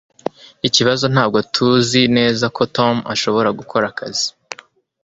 Ikibazo 0.67 1.05
ntabwo 1.13 1.37
tuzi 1.53 2.01
neza 2.17 2.45
ko 2.55 2.61
Tom 2.77 2.95
ashobora 3.13 3.49
gukora 3.59 3.85
akazi 3.91 4.27